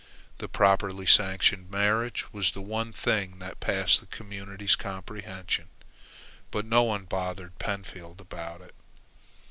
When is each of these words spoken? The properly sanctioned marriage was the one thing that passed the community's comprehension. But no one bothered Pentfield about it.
The 0.39 0.47
properly 0.47 1.05
sanctioned 1.05 1.69
marriage 1.69 2.33
was 2.33 2.53
the 2.53 2.61
one 2.63 2.91
thing 2.91 3.37
that 3.37 3.59
passed 3.59 3.99
the 3.99 4.07
community's 4.07 4.75
comprehension. 4.75 5.67
But 6.49 6.65
no 6.65 6.81
one 6.81 7.03
bothered 7.05 7.59
Pentfield 7.59 8.19
about 8.19 8.61
it. 8.61 8.73